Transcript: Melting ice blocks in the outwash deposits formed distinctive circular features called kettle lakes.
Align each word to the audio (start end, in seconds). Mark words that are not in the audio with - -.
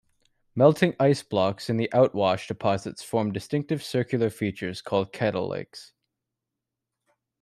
Melting 0.55 0.95
ice 0.99 1.21
blocks 1.21 1.69
in 1.69 1.77
the 1.77 1.87
outwash 1.93 2.47
deposits 2.47 3.03
formed 3.03 3.35
distinctive 3.35 3.83
circular 3.83 4.31
features 4.31 4.81
called 4.81 5.13
kettle 5.13 5.47
lakes. 5.49 5.93